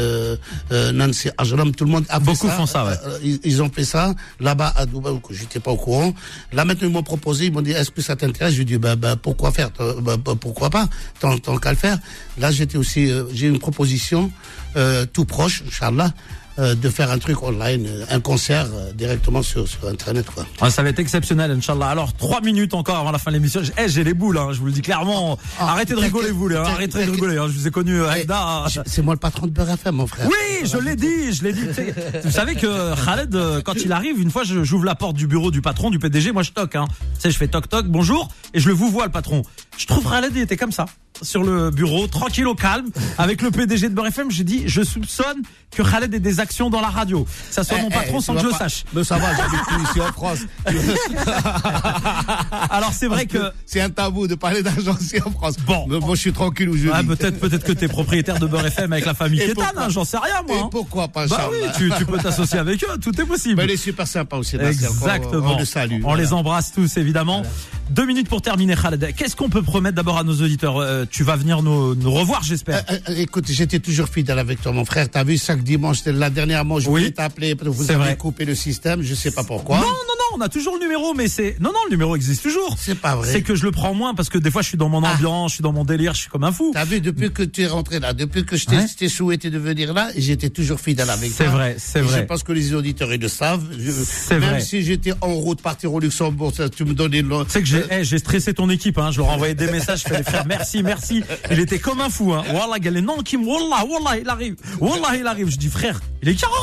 Nancy 1.01 1.29
Ajram, 1.39 1.71
tout 1.79 1.85
le 1.85 1.91
monde 1.95 2.07
a 2.09 2.19
fait 2.19 2.27
Beaucoup 2.33 2.49
ça. 2.49 2.57
font 2.59 2.67
ça, 2.75 2.81
ouais. 2.87 2.97
Ils, 3.29 3.39
ils 3.51 3.63
ont 3.63 3.71
fait 3.77 3.85
ça 3.95 4.15
là-bas 4.41 4.73
à 4.77 4.87
Dubaï, 4.87 5.13
où 5.13 5.21
j'étais 5.31 5.61
pas 5.61 5.71
au 5.71 5.77
courant. 5.85 6.13
Là 6.53 6.65
maintenant 6.65 6.89
ils 6.89 6.93
m'ont 6.97 7.03
proposé, 7.15 7.47
ils 7.47 7.53
m'ont 7.53 7.63
dit 7.69 7.73
est-ce 7.73 7.91
que 7.91 8.03
ça 8.09 8.15
t'intéresse? 8.17 8.53
Je 8.53 8.59
lui 8.59 8.63
ai 8.63 8.71
dit 8.73 8.79
bah, 8.87 8.97
bah 8.97 9.17
pourquoi 9.27 9.51
faire, 9.53 9.71
bah, 10.07 10.17
bah, 10.25 10.35
pourquoi 10.45 10.69
pas, 10.77 10.87
tant, 11.21 11.37
tant 11.39 11.57
qu'à 11.63 11.73
le 11.77 11.81
faire. 11.87 11.99
Là 12.39 12.51
j'étais 12.51 12.79
aussi, 12.79 13.03
euh, 13.11 13.25
j'ai 13.37 13.47
une 13.47 13.59
proposition 13.67 14.31
euh, 14.77 15.05
tout 15.13 15.27
proche, 15.27 15.52
Inch'Allah, 15.67 16.13
euh, 16.59 16.75
de 16.75 16.89
faire 16.91 17.11
un 17.11 17.19
truc 17.19 17.43
online, 17.43 17.87
euh, 17.89 18.05
un 18.11 18.21
concert 18.21 18.67
euh, 18.73 18.93
directement 18.93 19.43
sur 19.43 19.67
sur 19.67 19.89
internet 19.89 20.27
quoi. 20.35 20.47
Ah, 20.61 20.71
ça 20.71 20.83
va 20.83 20.91
être 20.91 20.99
exceptionnel, 20.99 21.51
Inch'Allah. 21.51 21.89
Alors, 21.89 22.13
trois 22.15 22.41
minutes 22.43 22.75
encore 22.75 22.97
avant 22.97 23.11
la 23.11 23.19
fin 23.19 23.31
de 23.31 23.37
l'émission. 23.37 23.63
Eh, 23.79 23.89
j'ai 23.89 24.05
les 24.05 24.13
boules, 24.15 24.37
hein, 24.39 24.49
je 24.53 24.59
vous 24.59 24.67
le 24.67 24.73
dis 24.73 24.83
clairement. 24.83 25.39
Ah, 25.59 25.73
arrêtez 25.73 25.95
de 25.95 25.99
rigoler, 25.99 26.31
vous, 26.31 26.49
les, 26.49 26.57
hein, 26.57 26.65
arrêtez 26.65 27.07
de 27.07 27.11
rigoler. 27.11 27.39
hein. 27.39 27.47
Je 27.49 27.59
vous 27.59 27.67
ai 27.67 27.71
connu, 27.71 28.05
Aïda. 28.05 28.65
Je- 28.71 28.81
C'est 28.87 29.01
moi 29.03 29.15
le 29.15 29.19
patron 29.21 29.47
de 29.47 29.53
Beurre 29.53 29.71
FM, 29.71 29.95
mon 29.97 30.07
frère. 30.07 30.27
Oui, 30.29 30.69
je 30.71 30.77
l'ai 30.77 30.95
dit, 30.97 31.33
je 31.33 31.43
l'ai 31.45 31.53
dit. 31.55 31.67
Vous 32.25 32.31
savez 32.31 32.55
que 32.55 32.95
Khaled, 33.05 33.63
quand 33.65 33.75
il 33.83 33.91
arrive, 33.93 34.21
une 34.21 34.31
fois, 34.31 34.45
je- 34.45 34.63
j'ouvre 34.63 34.85
la 34.85 34.95
porte 34.95 35.17
du 35.17 35.27
bureau 35.27 35.51
du 35.51 35.63
patron, 35.63 35.89
du 35.91 35.99
PDG, 35.99 36.33
moi 36.33 36.43
je 36.43 36.51
toque. 36.51 36.77
Hein. 36.77 36.85
Tu 37.15 37.21
sais, 37.21 37.31
je 37.31 37.37
fais 37.39 37.49
toc 37.49 37.69
toc, 37.71 37.87
bonjour, 37.87 38.29
et 38.53 38.61
je 38.61 38.69
le 38.69 38.75
vous 38.75 38.91
vois 38.91 39.07
le 39.07 39.11
patron. 39.13 39.43
Je 39.79 39.87
trouve 39.87 40.05
Khaled, 40.09 40.33
il 40.37 40.43
était 40.43 40.59
comme 40.59 40.73
ça, 40.73 40.85
sur 41.23 41.43
le 41.43 41.71
bureau, 41.71 42.07
tranquille 42.07 42.47
au 42.47 42.55
calme, 42.55 42.89
avec 43.19 43.43
le 43.43 43.51
PDG 43.51 43.89
de 43.89 43.95
Beurre 43.95 44.09
FM. 44.09 44.31
J'ai 44.31 44.45
dit, 44.45 44.63
je 44.67 44.83
soupçonne 44.83 45.43
que 45.71 45.83
Khaled 45.83 46.13
ait 46.13 46.21
des 46.21 46.41
actions 46.41 46.71
dans 46.71 46.81
la 46.81 46.89
radio. 46.89 47.27
Ça 47.51 47.65
soit 47.65 47.79
mon 47.79 47.89
Eh, 47.89 47.95
patron 47.95 48.19
eh, 48.19 48.23
sans 48.23 48.35
que 48.35 48.41
je 48.41 48.47
le 48.47 48.53
sache. 48.53 48.85
Mais 48.93 49.05
ça 49.05 49.19
va, 49.19 49.35
j'habite 49.35 49.61
plus 49.67 49.83
ici 49.85 50.01
en 50.01 50.13
France. 50.13 50.39
Alors 52.71 52.93
c'est 52.93 53.09
vrai 53.09 53.27
que. 53.27 53.51
c'est 53.67 53.81
un 53.81 53.91
tabou 53.91 54.27
de 54.27 54.35
parler 54.35 54.63
d'argent 54.63 54.97
ici 55.01 55.17
en 55.25 55.31
France. 55.31 55.57
Bon. 55.67 55.87
Mais 55.89 55.99
moi 55.99 56.15
je 56.15 56.21
suis 56.21 56.33
tranquille 56.33 56.69
où 56.69 56.77
je 56.77 56.89
vis. 56.89 57.07
peut-être, 57.07 57.39
peut-être 57.41 57.65
que 57.65 57.73
t'es 57.73 57.89
propriétaire 57.89 58.39
de 58.39 58.47
Beurre 58.47 58.67
FM 58.67 58.93
avec 58.93 59.07
la 59.07 59.15
famille 59.15 59.41
Kétan, 59.41 59.63
hein, 59.77 59.89
j'en 59.89 60.05
sais 60.05 60.19
rien 60.19 60.43
moi. 60.47 60.57
Et 60.57 60.61
hein. 60.61 60.69
pourquoi 60.71 61.09
pas, 61.09 61.27
Bah 61.27 61.37
Charles 61.37 61.55
oui, 61.55 61.69
tu, 61.77 61.91
tu 61.97 62.05
peux 62.05 62.19
t'associer 62.19 62.59
avec 62.59 62.83
eux, 62.85 62.99
tout 63.01 63.19
est 63.21 63.25
possible. 63.25 63.57
Mais 63.57 63.65
elle 63.65 63.71
est 63.71 63.77
super 63.77 64.07
sympa 64.07 64.37
aussi. 64.37 64.57
Exactement. 64.57 65.55
On 65.55 65.59
le 65.59 65.65
salue. 65.65 66.01
On 66.05 66.15
les 66.15 66.33
embrasse 66.33 66.73
tous, 66.73 66.97
évidemment. 66.97 67.43
Deux 67.91 68.07
minutes 68.07 68.29
pour 68.29 68.41
terminer, 68.41 68.75
Khaled. 68.75 69.15
Qu'est-ce 69.17 69.37
qu'on 69.37 69.51
peut 69.51 69.61
promettre 69.63 69.97
d'abord 69.97 70.17
à 70.17 70.25
nos 70.25 70.33
auditeurs 70.41 70.79
Euh, 70.79 71.05
Tu 71.11 71.25
vas 71.25 71.37
venir 71.37 71.63
nous, 71.63 71.95
nous 71.95 72.11
revoir, 72.11 72.43
j'espère. 72.43 72.83
Euh, 72.91 72.97
euh, 73.11 73.15
écoute, 73.19 73.45
j'étais 73.51 73.81
toujours 73.81 74.09
fidèle 74.09 74.39
avec 74.39 74.63
toi, 74.63 74.73
mon 74.73 74.87
frère. 74.87 75.11
T'as 75.11 75.25
vu, 75.25 75.37
chaque 75.37 75.63
dimanche, 75.63 75.99
c'était 75.99 76.13
la 76.13 76.31
dernière 76.31 76.67
fois, 76.67 76.81
je 76.81 76.89
Oui. 76.89 77.01
voulais 77.03 77.11
t'appeler. 77.11 77.55
Vous 77.63 77.91
avez 77.91 77.99
vrai. 77.99 78.17
coupé 78.17 78.47
le 78.47 78.55
système, 78.55 79.03
je 79.03 79.15
sais 79.15 79.31
pas 79.31 79.45
pourquoi. 79.45 79.77
non, 79.77 79.83
non, 79.83 80.12
on 80.37 80.41
a 80.41 80.49
toujours 80.49 80.75
le 80.75 80.81
numéro, 80.81 81.15
mais 81.15 81.29
c'est... 81.29 81.57
Non, 81.61 81.71
non, 81.71 81.79
le 81.87 81.91
numéro 81.91 82.17
existe 82.17 82.43
toujours. 82.43 82.77
C'est 82.79 82.95
pas 82.99 83.17
vrai. 83.17 83.31
C'est 83.31 83.43
que 83.43 83.55
je 83.55 83.65
le 83.65 83.71
prends 83.71 83.95
moins 83.95 84.15
parce 84.15 84.29
que 84.29 84.39
des 84.39 84.51
fois 84.51 84.63
je 84.63 84.69
suis 84.69 84.79
dans 84.79 84.89
mon 84.89 85.03
Ah. 85.05 85.13
ambiance, 85.15 85.51
je 85.53 85.55
suis 85.57 85.63
dans 85.63 85.73
mon 85.73 85.85
délire, 85.85 86.15
je 86.15 86.21
suis 86.21 86.29
comme 86.31 86.45
un 86.45 86.53
fou. 86.53 86.71
T'as 86.75 86.85
vu, 86.85 87.01
depuis 87.01 87.31
que 87.33 87.43
tu 87.43 87.63
es 87.63 87.67
rentré 87.67 88.01
là, 88.01 88.13
depuis 88.13 88.45
que 88.45 88.57
je 88.57 88.67
t'ai 88.67 88.77
Ouais. 88.77 89.09
souhaité 89.09 89.51
de 89.51 89.59
venir 89.59 89.93
là, 89.95 90.09
j'étais 90.17 90.51
toujours 90.51 90.81
fidèle 90.81 91.11
avec 91.11 91.31
C'est 91.33 91.45
toi. 91.45 91.53
vrai, 91.53 91.77
c'est 91.79 92.01
vrai. 92.01 92.21
Je 92.21 92.25
pense 92.25 92.43
que 92.43 92.53
les 92.53 92.75
auditeurs, 92.75 93.13
ils 93.13 93.21
le 93.21 93.29
savent. 93.29 93.65
C'est 94.05 94.39
même 94.39 94.51
vrai. 94.51 94.61
si 94.61 94.83
j'étais 94.83 95.13
en 95.21 95.33
route 95.35 95.61
partir 95.63 95.93
au 95.93 96.01
Luxembourg, 96.01 96.53
ça, 96.55 96.69
tu 96.69 96.85
me 96.85 96.95
donnais 96.95 97.23
le... 97.23 97.45
Sais 97.49 97.61
que 97.61 97.67
j'ai 97.69 97.83
eh, 97.91 98.05
j'ai 98.05 98.19
stressé 98.19 98.55
ton 98.55 98.69
équipe, 98.71 98.99
hein. 98.99 99.11
je 99.11 99.19
leur 99.19 99.29
ai 99.31 99.35
envoyé 99.35 99.55
des 99.55 99.71
messages, 99.71 100.05
je 100.09 100.15
les 100.15 100.23
frères, 100.23 100.47
merci, 100.47 100.83
merci. 100.83 101.23
Il 101.51 101.59
était 101.61 101.79
comme 101.79 102.01
un 102.01 102.11
fou, 102.11 102.33
hein. 102.33 102.43
Wallah, 102.53 102.79
qui 103.25 103.37
me, 103.37 103.45
wallah, 103.47 103.85
wallah, 103.85 104.19
il 104.19 104.29
arrive. 104.29 104.57
Wallah, 104.81 105.17
il 105.17 105.27
arrive. 105.27 105.49
Je 105.51 105.57
dis, 105.57 105.69
frère, 105.69 106.01
il 106.23 106.29
est 106.29 106.35
40. 106.35 106.57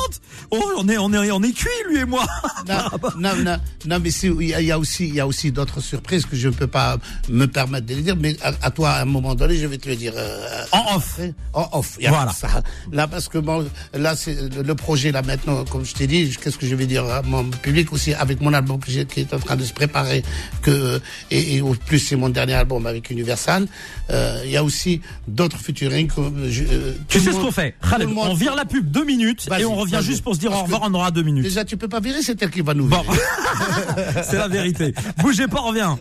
Oh, 0.52 0.58
on 0.78 0.88
est, 0.90 0.98
on 0.98 1.12
est, 1.14 1.32
on 1.32 1.42
est 1.44 1.52
cuit, 1.52 1.70
lui 1.90 2.00
et 2.00 2.06
moi. 2.06 2.26
Non, 2.68 2.76
non, 3.18 3.36
non, 3.44 3.58
non, 3.86 4.00
mais 4.00 4.10
il 4.10 4.48
y, 4.48 4.54
a- 4.54 4.62
il 4.62 4.68
y 4.68 4.72
a 4.72 4.80
aussi, 4.80 5.08
il 5.08 5.16
y 5.16 5.20
a 5.20 5.28
aussi 5.28 5.52
d'autres 5.52 5.82
surprises 5.82 6.26
que 6.26 6.36
je 6.36 6.48
ne 6.50 6.54
peux 6.54 6.68
pas 6.68 6.98
me 7.30 7.46
permettre 7.48 7.86
de 7.88 7.96
les 7.96 8.02
dire, 8.02 8.16
mais 8.20 8.36
à, 8.42 8.52
à 8.62 8.72
toi, 8.72 8.92
à 8.92 9.02
un 9.02 9.06
moment 9.06 9.36
donné, 9.36 9.56
je 9.58 9.66
vais 9.68 9.78
te 9.78 9.88
le 9.90 9.96
dire. 9.96 10.14
euh, 10.16 10.64
En 10.72 10.96
off. 10.98 11.14
après, 11.14 11.34
En 11.54 11.70
off. 11.74 11.96
il 12.00 12.04
y 12.04 12.08
a 12.08 12.12
Voilà. 12.12 12.32
ça. 12.34 12.62
Là, 12.92 13.08
parce 13.08 13.30
que 13.30 13.38
bon, 13.38 13.66
là, 13.94 14.16
c'est 14.16 14.36
le- 14.64 14.76
projet, 14.76 15.12
là, 15.12 15.22
maintenant, 15.22 15.66
comme 15.66 15.84
je 15.86 15.94
t'ai 15.94 16.08
dit, 16.08 16.30
qu'est-ce 16.42 16.58
que 16.58 16.66
je 16.66 16.76
vais 16.76 16.86
dire 16.86 17.06
à 17.06 17.22
mon 17.22 17.44
public 17.50 17.92
aussi, 17.94 18.14
avec 18.14 18.40
mon 18.42 18.54
album 18.54 18.80
que 18.80 18.90
qui 19.04 19.20
est 19.22 19.34
en 19.34 19.40
train 19.40 19.56
de 19.56 19.64
se 19.66 19.74
préparer, 19.74 20.24
que, 20.62 21.00
et, 21.32 21.56
et 21.56 21.62
au 21.62 21.74
plus, 21.74 22.00
c'est 22.00 22.16
mon 22.16 22.30
dernier 22.30 22.54
album 22.54 22.86
avec 22.86 23.10
Universal. 23.10 23.68
Euh, 24.10 24.42
il 24.46 24.52
y 24.52 24.58
a 24.58 24.64
aussi 24.64 25.02
d'autres 25.28 25.58
featuring. 25.58 26.10
je- 26.50 26.64
euh, 26.64 26.94
Tu 27.08 27.20
sais 27.20 27.32
ce 27.32 27.38
qu'on 27.38 27.52
fait 27.52 27.76
Khaled, 27.88 28.10
monde- 28.10 28.28
on 28.32 28.34
vire 28.34 28.56
la 28.56 28.66
pub 28.66 28.90
deux 28.90 29.06
minutes 29.06 29.48
et 29.60 29.66
on 29.66 29.76
revient 29.76 30.00
juste 30.02 30.24
pour 30.24 30.34
se 30.36 30.40
dire 30.40 30.52
au 30.52 30.64
revoir, 30.64 30.82
que- 30.82 30.86
on 30.88 30.94
aura 30.94 31.12
deux 31.12 31.24
minutes. 31.24 31.44
Déjà, 31.44 31.64
tu 31.66 31.78
peux 31.78 31.88
pas 31.88 32.00
virer, 32.00 32.22
c'est 32.22 32.42
elle 32.42 32.50
qui 32.52 32.62
va 32.62 32.74
nous 32.74 32.88
Bon, 32.88 33.02
virer. 33.02 33.18
c'est 34.24 34.38
la 34.38 34.48
vérité. 34.48 34.94
Bougez 35.18 35.48
pas, 35.48 35.62
on 35.64 35.68
revient. 35.70 35.96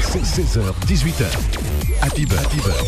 C'est 0.00 0.42
16h, 0.42 0.60
18h. 0.86 1.24
Happy 2.02 2.26
Bird, 2.26 2.44
Happy 2.44 2.56
Bird. 2.56 2.84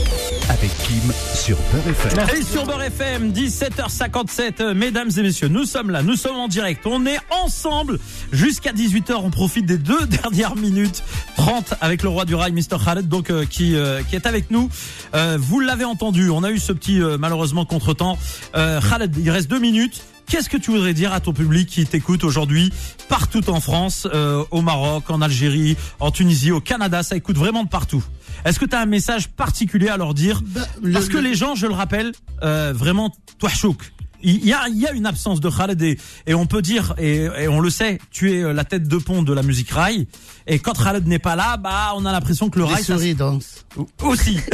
Avec 0.50 0.70
Kim 0.78 1.12
sur 1.34 1.56
Beurre 1.72 1.88
FM. 1.88 2.36
Et 2.36 2.42
sur 2.42 2.66
Beurre 2.66 2.82
FM, 2.82 3.32
17h57, 3.32 4.60
euh, 4.60 4.74
mesdames 4.74 5.08
et 5.16 5.22
messieurs, 5.22 5.48
nous 5.48 5.64
sommes 5.64 5.90
là, 5.90 6.02
nous 6.02 6.16
sommes 6.16 6.36
en 6.36 6.48
direct, 6.48 6.84
on 6.86 7.06
est 7.06 7.18
ensemble 7.30 7.98
jusqu'à 8.32 8.72
18h, 8.72 9.14
on 9.14 9.30
profite 9.30 9.66
des 9.66 9.78
deux 9.78 10.06
dernières 10.06 10.56
minutes 10.56 11.02
30 11.36 11.74
avec 11.80 12.02
le 12.02 12.08
roi 12.08 12.24
du 12.24 12.34
rail, 12.34 12.52
Mr. 12.52 12.82
Khaled, 12.84 13.08
donc 13.08 13.30
euh, 13.30 13.44
qui 13.46 13.76
euh, 13.76 14.02
qui 14.02 14.16
est 14.16 14.26
avec 14.26 14.50
nous. 14.50 14.68
Euh, 15.14 15.38
vous 15.40 15.60
l'avez 15.60 15.84
entendu, 15.84 16.30
on 16.30 16.42
a 16.42 16.50
eu 16.50 16.58
ce 16.58 16.72
petit 16.72 17.00
malheureusement 17.18 17.64
contretemps. 17.64 18.18
Khaled, 18.52 19.16
il 19.16 19.30
reste 19.30 19.48
deux 19.48 19.60
minutes. 19.60 20.02
Qu'est-ce 20.26 20.48
que 20.48 20.56
tu 20.56 20.70
voudrais 20.70 20.94
dire 20.94 21.12
à 21.12 21.20
ton 21.20 21.32
public 21.32 21.68
qui 21.68 21.86
t'écoute 21.86 22.24
aujourd'hui 22.24 22.72
partout 23.08 23.48
en 23.50 23.60
France, 23.60 24.08
euh, 24.12 24.42
au 24.50 24.62
Maroc, 24.62 25.04
en 25.10 25.20
Algérie, 25.22 25.76
en 26.00 26.10
Tunisie, 26.10 26.50
au 26.50 26.60
Canada, 26.60 27.02
ça 27.02 27.16
écoute 27.16 27.36
vraiment 27.36 27.62
de 27.64 27.68
partout. 27.68 28.02
Est-ce 28.44 28.58
que 28.58 28.64
tu 28.64 28.74
as 28.74 28.80
un 28.80 28.86
message 28.86 29.28
particulier 29.28 29.88
à 29.88 29.96
leur 29.96 30.14
dire? 30.14 30.40
Bah, 30.46 30.62
le- 30.82 30.92
Parce 30.92 31.06
que 31.08 31.18
le- 31.18 31.24
les 31.28 31.34
gens, 31.34 31.54
je 31.54 31.66
le 31.66 31.74
rappelle, 31.74 32.12
euh, 32.42 32.72
vraiment, 32.74 33.14
touachouk. 33.38 33.92
Il 34.26 34.44
y 34.46 34.54
a, 34.54 34.68
il 34.68 34.78
y 34.80 34.86
a 34.86 34.92
une 34.92 35.04
absence 35.04 35.38
de 35.40 35.50
Khaled 35.50 35.80
et, 35.82 35.98
et 36.26 36.32
on 36.32 36.46
peut 36.46 36.62
dire, 36.62 36.94
et, 36.96 37.28
et 37.40 37.46
on 37.48 37.60
le 37.60 37.68
sait, 37.68 37.98
tu 38.10 38.32
es 38.32 38.42
euh, 38.42 38.54
la 38.54 38.64
tête 38.64 38.88
de 38.88 38.96
pont 38.96 39.22
de 39.22 39.32
la 39.34 39.42
musique 39.42 39.70
rail. 39.70 40.08
Et 40.46 40.58
quand 40.58 40.72
Khaled 40.82 41.06
n'est 41.06 41.18
pas 41.18 41.36
là, 41.36 41.58
bah, 41.58 41.92
on 41.94 42.06
a 42.06 42.12
l'impression 42.12 42.48
que 42.48 42.58
le 42.58 42.64
Les 42.64 42.72
rail, 42.72 42.84
ça, 42.84 42.94
souris 42.96 43.14
dansent. 43.14 43.66
aussi. 44.02 44.38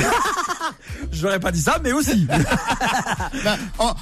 Je 1.12 1.22
n'aurais 1.22 1.40
pas 1.40 1.52
dit 1.52 1.60
ça, 1.60 1.78
mais 1.82 1.92
aussi. 1.92 2.26
Ben, 3.44 3.56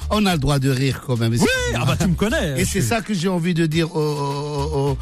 on, 0.09 0.25
a 0.25 0.33
le 0.33 0.39
droit 0.39 0.59
de 0.59 0.69
rire 0.69 1.01
quand 1.05 1.17
même. 1.17 1.31
Oui, 1.33 1.47
ah 1.75 1.85
bah, 1.85 1.95
tu 1.97 2.07
me 2.07 2.15
connais. 2.15 2.59
Et 2.59 2.65
c'est 2.65 2.81
ça 2.81 3.01
que 3.01 3.13
j'ai 3.13 3.27
envie 3.29 3.53
de 3.53 3.65
dire 3.67 3.95
au, 3.95 4.97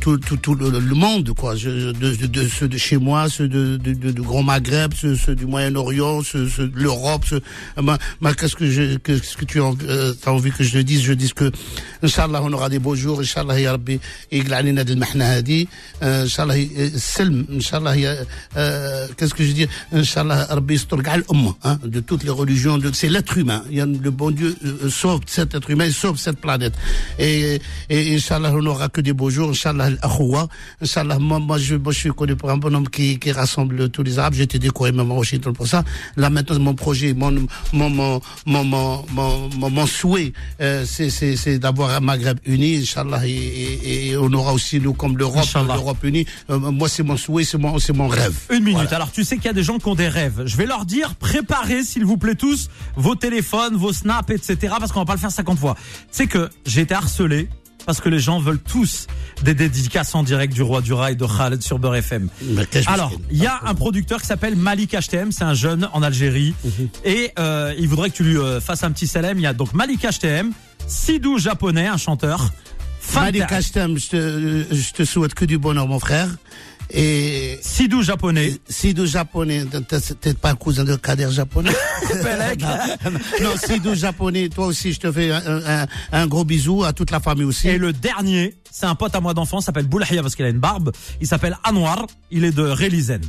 tout, 0.00 0.54
le, 0.54 0.94
monde, 0.94 1.32
quoi. 1.34 1.54
De, 1.54 2.48
ceux 2.48 2.68
de 2.68 2.78
chez 2.78 2.98
moi, 2.98 3.28
ceux 3.28 3.48
de, 3.48 3.76
du 3.76 4.22
Grand 4.22 4.42
Maghreb, 4.42 4.92
ceux, 4.94 5.34
du 5.34 5.46
Moyen-Orient, 5.46 6.22
ceux, 6.22 6.46
de 6.46 6.78
l'Europe. 6.78 7.24
Qu'est-ce 7.26 8.56
que, 8.56 9.44
tu 9.44 9.60
euh, 9.60 10.12
as, 10.24 10.30
envie 10.30 10.50
que 10.50 10.64
je 10.64 10.78
dise? 10.78 11.02
Je 11.02 11.12
dis 11.14 11.32
que, 11.32 11.50
Inch'Allah, 12.02 12.42
on 12.42 12.52
aura 12.52 12.68
des 12.68 12.78
beaux 12.78 12.94
jours. 12.94 13.20
Inch'Allah, 13.20 13.58
Ya 13.58 13.72
Rabbi, 13.72 13.98
euh, 14.32 16.24
Inch'Allah, 16.24 16.54
euh, 16.54 16.90
Inch'Allah, 17.56 17.94
qu'est-ce 19.16 19.34
que 19.34 19.44
je 19.44 19.52
dis? 19.52 19.65
Dieu, 19.66 19.98
Inch'Allah, 19.98 20.48
hein, 21.64 21.78
de 21.84 22.00
toutes 22.00 22.24
les 22.24 22.30
religions. 22.30 22.78
C'est 22.92 23.08
l'être 23.08 23.36
humain. 23.38 23.62
Le 23.70 24.10
bon 24.10 24.30
Dieu 24.30 24.56
euh, 24.64 24.90
sauve 24.90 25.20
cet 25.26 25.54
être 25.54 25.70
humain, 25.70 25.90
sauve 25.90 26.18
cette 26.18 26.40
planète. 26.40 26.74
Et, 27.18 27.60
et 27.88 28.16
Inch'Allah, 28.16 28.52
on 28.52 28.62
n'aura 28.62 28.88
que 28.88 29.00
des 29.00 29.12
beaux 29.12 29.30
jours. 29.30 29.50
Inch'Allah, 29.50 29.90
l'Akhoua. 29.90 30.48
Inch'Allah, 30.82 31.18
moi, 31.18 31.58
je, 31.58 31.76
suis 31.92 32.10
connu 32.10 32.36
pour 32.36 32.50
un 32.50 32.56
bonhomme 32.56 32.88
qui, 32.88 33.18
qui 33.18 33.32
rassemble 33.32 33.88
tous 33.90 34.02
les 34.02 34.18
Arabes. 34.18 34.34
J'étais 34.34 34.58
décoré 34.58 34.92
même 34.92 35.10
à 35.10 35.14
Washington 35.14 35.52
pour 35.52 35.66
ça. 35.66 35.84
Là, 36.16 36.30
maintenant, 36.30 36.58
mon 36.58 36.74
projet, 36.74 37.14
mon, 37.14 37.32
mon, 37.72 37.90
mon, 37.90 38.20
mon, 38.46 39.04
mon, 39.12 39.70
mon, 39.70 39.86
souhait, 39.86 40.32
euh, 40.60 40.84
c'est, 40.86 41.10
c'est, 41.10 41.36
c'est 41.36 41.58
d'avoir 41.58 41.90
un 41.90 42.00
Maghreb 42.00 42.38
uni, 42.44 42.78
Inch'Allah, 42.78 43.26
et, 43.26 44.10
et, 44.10 44.16
on 44.16 44.32
aura 44.32 44.52
aussi, 44.52 44.80
nous, 44.80 44.92
comme 44.92 45.16
l'Europe, 45.16 45.46
l'Europe 45.54 46.02
unie. 46.04 46.26
Euh, 46.50 46.58
moi, 46.58 46.88
c'est 46.88 47.02
mon 47.02 47.16
souhait, 47.16 47.44
c'est 47.44 47.58
mon, 47.58 47.78
c'est 47.78 47.92
mon 47.92 48.08
rêve. 48.08 48.34
Une 48.50 48.64
minute. 48.64 48.92
Alors, 48.92 49.10
tu 49.12 49.24
sais 49.24 49.36
qu'il 49.36 49.46
y 49.46 49.48
a 49.48 49.52
des 49.56 49.64
gens 49.64 49.78
qui 49.78 49.88
ont 49.88 49.94
des 49.94 50.08
rêves. 50.08 50.42
Je 50.46 50.56
vais 50.56 50.66
leur 50.66 50.84
dire 50.84 51.16
préparez 51.16 51.82
s'il 51.82 52.04
vous 52.04 52.16
plaît 52.16 52.36
tous 52.36 52.68
vos 52.94 53.16
téléphones, 53.16 53.74
vos 53.74 53.92
snaps, 53.92 54.30
etc. 54.30 54.74
Parce 54.78 54.92
qu'on 54.92 55.00
va 55.00 55.06
pas 55.06 55.14
le 55.14 55.18
faire 55.18 55.32
50 55.32 55.58
fois. 55.58 55.74
Tu 55.74 56.06
sais 56.10 56.26
que 56.26 56.48
j'ai 56.64 56.82
été 56.82 56.94
harcelé 56.94 57.48
parce 57.86 58.00
que 58.00 58.08
les 58.08 58.18
gens 58.18 58.38
veulent 58.38 58.60
tous 58.60 59.06
des 59.42 59.54
dédicaces 59.54 60.14
en 60.14 60.22
direct 60.22 60.52
du 60.52 60.62
roi 60.62 60.80
du 60.82 60.92
rail 60.92 61.16
de 61.16 61.24
Khaled 61.24 61.62
sur 61.62 61.78
Beurre 61.78 61.96
FM. 61.96 62.28
Alors, 62.86 63.12
il 63.30 63.38
y 63.38 63.46
a 63.46 63.60
un 63.64 63.74
producteur 63.74 64.20
qui 64.20 64.26
s'appelle 64.26 64.56
Malik 64.56 64.94
HTM, 64.94 65.30
c'est 65.30 65.44
un 65.44 65.54
jeune 65.54 65.88
en 65.92 66.02
Algérie, 66.02 66.52
et 67.04 67.30
euh, 67.38 67.72
il 67.78 67.86
voudrait 67.88 68.10
que 68.10 68.16
tu 68.16 68.24
lui 68.24 68.38
euh, 68.38 68.60
fasses 68.60 68.82
un 68.82 68.90
petit 68.90 69.06
salam. 69.06 69.38
Il 69.38 69.42
y 69.42 69.46
a 69.46 69.52
donc 69.52 69.72
Malik 69.72 70.04
HTM, 70.04 70.50
Sidou 70.88 71.38
japonais, 71.38 71.86
un 71.86 71.96
chanteur, 71.96 72.50
Malik 73.14 73.52
Hastem, 73.52 73.96
je 73.98 74.08
te, 74.08 74.74
je 74.74 74.92
te 74.92 75.04
souhaite 75.04 75.34
que 75.34 75.44
du 75.44 75.58
bonheur, 75.58 75.86
mon 75.86 76.00
frère. 76.00 76.28
Et 76.90 77.58
Sidou 77.62 78.02
japonais. 78.02 78.54
Sidou 78.68 79.06
japonais, 79.06 79.64
t'es 80.20 80.34
pas 80.34 80.54
cousin 80.54 80.84
de 80.84 80.96
Kader 80.96 81.30
japonais 81.30 81.72
Pelek. 82.08 82.62
Non, 83.42 83.50
Sidou 83.56 83.94
japonais, 83.94 84.48
toi 84.48 84.66
aussi, 84.66 84.92
je 84.92 85.00
te 85.00 85.10
fais 85.10 85.30
un, 85.32 85.42
un, 85.82 85.86
un 86.12 86.26
gros 86.26 86.44
bisou 86.44 86.84
à 86.84 86.92
toute 86.92 87.10
la 87.10 87.20
famille 87.20 87.44
aussi. 87.44 87.68
Et 87.68 87.78
le 87.78 87.92
dernier, 87.92 88.54
c'est 88.70 88.86
un 88.86 88.94
pote 88.94 89.14
à 89.14 89.20
moi 89.20 89.34
d'enfance, 89.34 89.64
s'appelle 89.64 89.86
Boulahia 89.86 90.22
parce 90.22 90.36
qu'il 90.36 90.44
a 90.44 90.48
une 90.48 90.60
barbe. 90.60 90.92
Il 91.20 91.26
s'appelle 91.26 91.56
Anwar, 91.68 92.06
il 92.30 92.44
est 92.44 92.52
de 92.52 92.62
Rélizen. 92.62 93.20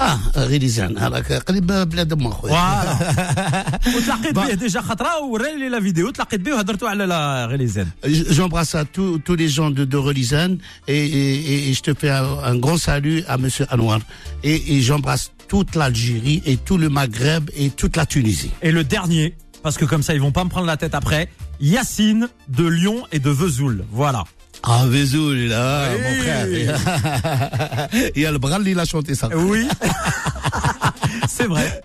Ah, 0.00 0.16
ريليزان 0.36 0.98
هذاك 0.98 1.32
قريب 1.32 1.66
بلاد 1.66 2.14
ما 2.22 2.30
خويا 2.30 2.52
Voilà. 2.52 3.96
وتلاقيت 3.96 4.34
به 4.34 4.54
ديجا 4.54 4.80
خطره 4.80 5.22
وراني 5.22 5.58
لي 5.58 5.68
لا 5.68 5.80
فيديو 5.80 6.10
تلاقيت 6.10 6.40
به 6.40 6.54
وهضرتوا 6.54 6.88
على 6.88 7.06
لا 7.06 7.46
غليزان 7.46 7.88
J'embrasse 8.30 8.74
à 8.74 8.84
tous, 8.84 9.18
tous 9.24 9.34
les 9.34 9.48
gens 9.48 9.70
de, 9.70 9.84
de 9.84 9.96
Relizane 9.96 10.58
et, 10.88 11.04
et, 11.06 11.68
et 11.70 11.74
je 11.74 11.82
te 11.82 11.94
fais 11.94 12.10
un, 12.10 12.24
un 12.44 12.56
grand 12.56 12.78
salut 12.78 13.24
à 13.28 13.38
Monsieur 13.38 13.66
Anouar. 13.70 14.00
Et, 14.44 14.76
et 14.76 14.82
j'embrasse 14.82 15.32
toute 15.48 15.74
l'Algérie 15.74 16.42
et 16.46 16.56
tout 16.58 16.78
le 16.78 16.88
Maghreb 16.88 17.50
et 17.56 17.70
toute 17.70 17.96
la 17.96 18.06
Tunisie. 18.06 18.52
Et 18.62 18.70
le 18.70 18.84
dernier, 18.84 19.34
parce 19.64 19.76
que 19.78 19.84
comme 19.84 20.02
ça 20.06 20.14
ils 20.14 20.20
vont 20.20 20.32
pas 20.38 20.44
me 20.44 20.50
prendre 20.50 20.66
la 20.66 20.76
tête 20.76 20.94
après, 20.94 21.28
Yacine 21.60 22.28
de 22.48 22.66
Lyon 22.68 22.98
et 23.10 23.18
de 23.18 23.30
Vesoul. 23.30 23.84
Voilà. 23.90 24.22
Ah, 24.65 24.85
Vesoul, 24.87 25.35
là, 25.47 25.89
Oui. 25.93 26.01
mon 26.01 26.21
frère. 26.23 27.89
Il 28.15 28.21
y 28.21 28.25
a 28.25 28.31
le 28.31 28.37
Bral, 28.37 28.65
il 28.67 28.79
a 28.79 28.85
chanté 28.85 29.13
ça. 29.13 29.27
Oui. 29.35 29.67
c'est 31.27 31.47
vrai. 31.47 31.81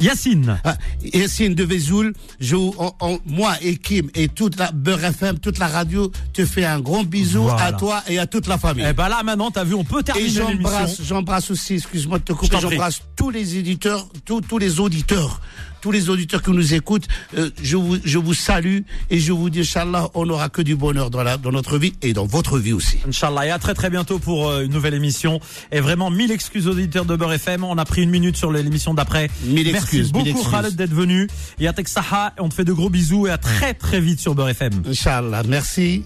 Yacine. 0.00 0.60
Ah, 0.64 0.76
Yassine 1.12 1.54
de 1.54 1.64
Vesoul, 1.64 2.12
je, 2.40 2.54
on- 2.56 2.92
on- 3.00 3.18
moi 3.26 3.54
et 3.62 3.76
Kim 3.76 4.08
et 4.14 4.28
toute 4.28 4.56
la 4.58 4.70
Beurre 4.70 5.04
FM, 5.04 5.38
toute 5.40 5.58
la 5.58 5.66
radio, 5.66 6.10
te 6.32 6.44
fait 6.46 6.64
un 6.64 6.78
grand 6.80 7.02
bisou 7.02 7.42
Voilà. 7.42 7.64
à 7.64 7.72
toi 7.72 8.02
et 8.08 8.18
à 8.20 8.26
toute 8.26 8.46
la 8.46 8.58
famille. 8.58 8.84
Eh 8.88 8.92
ben 8.92 9.08
là 9.08 9.22
maintenant, 9.24 9.50
t'as 9.50 9.64
vu, 9.64 9.74
on 9.74 9.82
peut 9.84 10.00
Et 10.00 10.04
terminer 10.04 10.28
j'embrasse, 10.30 10.82
l'émission. 10.82 11.04
j'embrasse 11.04 11.50
aussi, 11.50 11.74
excuse-moi 11.74 12.18
de 12.20 12.24
te 12.24 12.32
couper, 12.32 12.58
j'embrasse 12.60 13.00
tous 13.16 13.30
les 13.30 13.56
éditeurs, 13.56 14.08
tous, 14.24 14.40
tous 14.40 14.58
les 14.58 14.78
auditeurs, 14.78 15.40
tous 15.80 15.90
les 15.90 16.10
auditeurs 16.10 16.42
qui 16.42 16.50
nous 16.50 16.74
écoutent. 16.74 17.06
Euh, 17.36 17.50
je 17.62 17.76
vous, 17.76 17.96
je 18.04 18.18
vous 18.18 18.34
salue 18.34 18.80
et 19.10 19.18
je 19.18 19.32
vous 19.32 19.50
dis, 19.50 19.60
Inch'Allah, 19.60 20.10
on 20.14 20.26
n'aura 20.26 20.48
que 20.48 20.62
du 20.62 20.76
bonheur 20.76 21.10
dans 21.10 21.22
la, 21.22 21.36
dans 21.36 21.52
notre 21.52 21.78
vie 21.78 21.92
et 22.02 22.12
dans 22.12 22.26
votre 22.26 22.58
vie 22.58 22.72
aussi. 22.72 22.98
Inch'Allah, 23.06 23.46
et 23.46 23.50
à 23.50 23.58
très 23.58 23.74
très 23.74 23.90
bientôt 23.90 24.18
pour 24.18 24.48
euh, 24.48 24.64
une 24.64 24.72
nouvelle 24.72 24.94
émission. 24.94 25.40
Et 25.72 25.80
vraiment, 25.80 26.10
mille 26.10 26.30
excuses 26.30 26.66
aux 26.68 26.72
auditeurs 26.72 27.04
de 27.04 27.16
Beurre 27.16 27.34
FM. 27.34 27.64
On 27.64 27.78
a 27.78 27.84
pris 27.84 28.02
une 28.02 28.10
minute 28.10 28.36
sur 28.36 28.52
l'émission 28.52 28.94
d'après. 28.94 29.30
Mille 29.44 29.70
Merci 29.72 29.76
excuses, 29.76 30.12
beaucoup 30.12 30.24
mille 30.24 30.34
excuses. 30.34 30.50
Khaled 30.50 30.76
d'être 30.76 30.94
venu. 30.94 31.28
Et 31.58 31.68
à 31.68 31.74
Saha, 31.84 32.34
on 32.38 32.48
te 32.48 32.54
fait 32.54 32.64
de 32.64 32.72
gros 32.72 32.90
bisous 32.90 33.26
et 33.26 33.30
à 33.30 33.38
très 33.38 33.74
très 33.74 34.00
vite 34.00 34.20
sur 34.20 34.34
Beurre 34.34 34.50
FM. 34.50 34.82
Inch'Allah, 34.86 35.42
merci. 35.46 35.96